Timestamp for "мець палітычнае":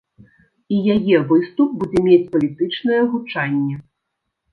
2.07-2.97